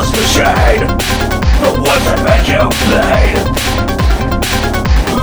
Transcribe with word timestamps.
just 0.00 0.16
a 0.16 0.26
shade 0.32 0.80
The 1.60 1.72
words 1.76 2.04
that 2.08 2.20
make 2.24 2.48
you 2.48 2.64
bleed 2.88 3.36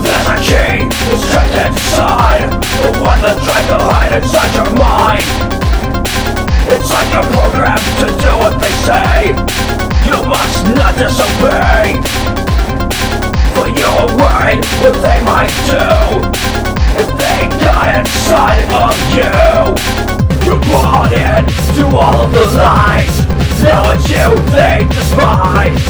There's 0.06 0.28
a 0.29 0.38
key 0.46 0.86
that's 0.86 1.26
trapped 1.34 1.58
inside 1.65 2.46
The 2.86 2.92
one 3.01 3.19
that 3.26 3.37
tried 3.42 3.65
to 3.74 3.78
hide 3.82 4.13
inside 4.22 4.54
your 4.54 4.69
mind. 4.78 5.26
It's 6.69 6.90
like 6.94 7.10
a 7.10 7.24
program 7.33 7.82
to 8.01 8.08
do 8.22 8.32
what 8.37 8.54
they 8.62 8.74
say. 8.86 9.33
You 10.05 10.18
must 10.29 10.62
not 10.78 10.94
disobey 10.94 11.97
For 13.58 13.68
you're 13.73 14.05
right 14.22 14.62
what 14.62 14.96
they 15.01 15.19
might 15.26 15.54
do. 15.65 15.86
If 17.02 17.09
they 17.18 17.50
got 17.66 17.98
inside 17.98 18.62
of 18.78 18.94
you 19.18 19.34
You're 20.46 20.62
bought 20.70 21.14
into 21.14 21.98
all 21.98 22.26
of 22.26 22.32
the 22.32 22.46
lies. 22.58 23.27
It's 23.60 24.10
you 24.10 24.36
they 24.54 24.86
despise. 24.88 25.90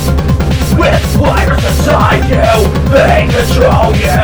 With 0.80 1.04
wires 1.20 1.64
inside 1.66 2.24
you, 2.32 2.48
they 2.88 3.28
control 3.28 3.92
you. 3.92 4.24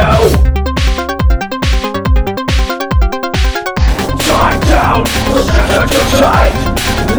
Time 4.23 4.59
down, 4.71 5.03
restricted 5.35 5.91
too 5.91 6.07
tight. 6.23 6.53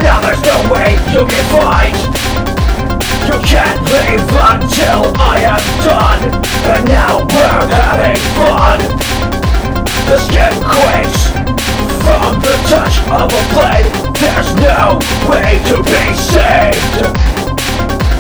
Now 0.01 0.21
there's 0.23 0.41
no 0.43 0.57
way 0.73 0.97
you 1.13 1.27
can 1.29 1.45
fight. 1.53 1.93
You 3.29 3.37
can't 3.45 3.81
leave 3.93 4.25
until 4.49 5.13
I 5.21 5.45
am 5.45 5.65
done. 5.85 6.23
And 6.73 6.89
now 6.89 7.19
we're 7.27 7.67
having 7.69 8.23
fun. 8.41 8.81
The 10.09 10.19
skin 10.25 10.55
quakes 10.73 11.29
from 12.01 12.41
the 12.41 12.57
touch 12.71 12.97
of 13.13 13.29
a 13.29 13.43
blade. 13.53 14.04
There's 14.21 14.55
no 14.57 14.99
way 15.29 15.59
to 15.69 15.83
be 15.83 16.05
saved. 16.15 16.97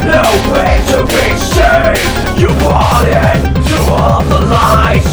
No 0.05 0.25
way 0.53 0.75
to 0.91 1.05
be 1.07 1.27
saved. 1.39 2.39
You 2.39 2.49
bought 2.63 3.07
into 3.07 3.77
all 3.93 4.23
the 4.23 4.41
lies. 4.47 5.05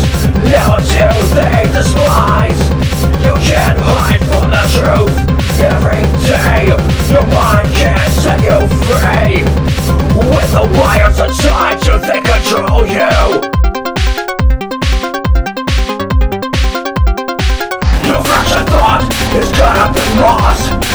It's 0.53 0.93
you 0.93 1.11
they 1.35 1.69
despise. 1.71 2.61
You 3.25 3.33
can't 3.45 3.79
hide 3.79 4.23
from 4.29 4.49
the 4.49 4.63
truth. 4.73 5.15
Every 5.61 6.01
day, 6.25 6.67
your 7.11 7.27
mind 7.27 7.69
can't 7.75 8.11
set 8.21 8.41
you 8.41 8.67
free. 8.89 9.43
With 10.17 10.51
the 10.53 10.65
wires 10.79 11.19
inside 11.19 11.85
you, 11.85 11.99
they 11.99 12.21
control 12.21 12.87
you. 12.87 13.10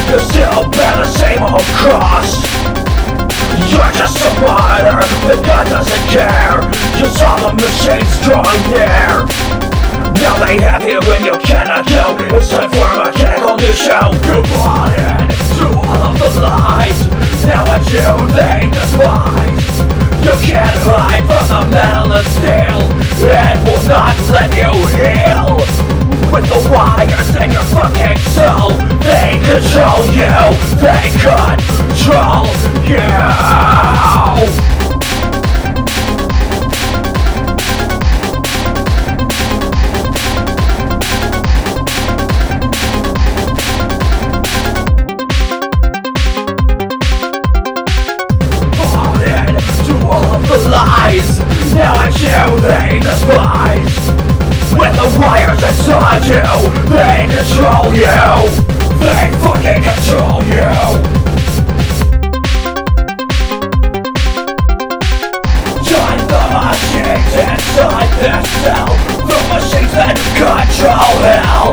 Loss. 0.06 0.10
You 0.10 0.18
still 0.30 0.70
bear 0.70 0.96
the 0.96 1.04
same 1.04 1.42
old 1.42 1.62
cross. 1.74 2.42
You're 3.70 3.92
just 3.92 4.18
a 4.24 4.40
martyr, 4.40 5.00
but 5.26 5.44
God 5.44 5.66
doesn't 5.68 6.06
care. 6.08 6.62
You 6.98 7.06
saw 7.10 7.36
the 7.36 7.54
machines 7.54 8.20
drawing 8.22 8.62
near. 8.70 9.26
Now 10.22 10.44
they 10.44 10.58
have 10.60 10.82
you 10.86 11.00
and 11.00 11.24
you 11.24 11.38
cannot 11.44 11.86
go. 11.88 12.16
It's 12.36 12.50
time 12.50 12.70
for 12.70 12.86
a 12.86 13.06
mechanical 13.06 13.56
new 13.56 13.72
show. 13.72 14.12
You 14.12 14.42
bought 14.54 14.94
in 14.96 15.28
to 15.58 15.66
all 15.76 16.12
of 16.12 16.18
the 16.18 16.40
lies. 16.40 17.06
Now 17.44 17.64
it's 17.76 17.92
you 17.92 18.10
they 18.34 18.70
despise. 18.70 19.78
You 20.24 20.34
can't 20.42 20.78
hide 20.82 21.24
from 21.26 21.70
the 21.70 21.76
metal 21.76 22.12
and 22.12 22.26
steel. 22.26 22.96
It 23.28 23.56
will 23.64 23.88
not 23.88 24.16
let 24.30 24.50
you 24.56 24.72
heal. 24.96 25.85
With 26.32 26.48
the 26.48 26.68
wires 26.70 27.36
in 27.36 27.50
your 27.52 27.62
fucking 27.62 28.18
soul, 28.34 28.70
they 29.00 29.38
control 29.44 30.04
you. 30.12 30.34
They 30.80 31.10
control 31.22 32.46
you. 32.86 33.46
all 50.08 50.38
the 50.40 50.68
lies. 50.68 51.38
Now 51.74 52.06
it's 52.06 52.22
you 52.22 52.60
they 52.60 53.00
despise. 53.00 54.25
With 54.78 54.92
the 54.92 55.08
wires 55.18 55.62
inside 55.62 56.24
you, 56.28 56.44
they 56.92 57.24
control 57.32 57.94
you. 57.96 58.12
They 59.00 59.32
fucking 59.40 59.82
control 59.88 60.44
you. 60.44 60.68
Join 65.80 66.18
the 66.28 66.42
machines 66.52 67.32
inside 67.40 68.10
this 68.20 68.44
cell. 68.60 68.92
The 69.24 69.38
machines 69.48 69.92
that 69.96 70.16
control 70.36 71.16
hell. 71.24 71.72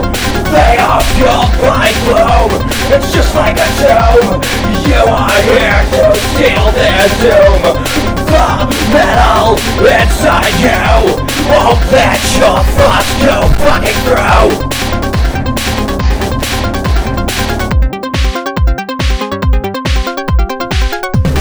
They 0.56 0.78
are 0.80 1.04
fueled 1.12 1.52
by 1.60 1.92
gloom. 2.08 2.56
It's 2.88 3.12
just 3.12 3.36
like 3.36 3.58
a 3.60 3.68
tomb. 3.84 4.40
You 4.88 5.04
are 5.12 5.42
here 5.44 5.84
to 5.92 6.16
steal 6.32 6.72
their 6.72 7.08
doom. 7.20 7.84
The 8.32 8.48
metal 8.96 9.58
inside 9.84 10.56
you 10.64 11.33
won't 11.50 11.80
let 11.92 12.20
your 12.38 12.60
thoughts 12.76 13.12
go 13.24 13.48
fucking 13.64 14.00
through. 14.06 14.50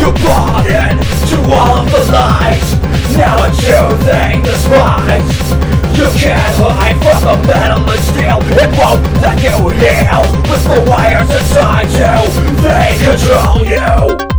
You 0.01 0.11
bought 0.25 0.67
into 0.67 1.39
all 1.51 1.79
of 1.79 1.91
the 1.91 2.03
lies. 2.13 2.69
Now 3.17 3.45
it's 3.45 3.63
you 3.63 3.83
they 4.07 4.41
despise. 4.43 5.53
You 5.97 6.09
can't 6.19 6.57
hide 6.59 6.99
from 7.03 7.21
the 7.23 7.47
metal 7.47 7.91
and 7.91 8.01
steel. 8.01 8.41
It 8.59 8.71
won't 8.79 9.03
let 9.21 9.39
you 9.43 9.55
heal. 9.79 10.23
With 10.51 10.65
the 10.65 10.91
wires 10.91 11.31
inside 11.31 11.91
you, 11.93 12.15
they 12.63 12.97
control 13.05 13.65
you. 13.65 14.32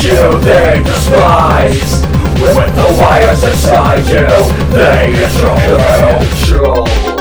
You 0.00 0.38
they 0.40 0.82
despise. 0.84 2.02
With 2.40 2.74
the 2.74 2.96
wires 2.98 3.44
inside 3.44 4.04
you, 4.08 4.26
they 4.72 5.12
control 5.12 5.58
you. 5.60 5.76
They 5.76 6.86
control. 6.88 7.11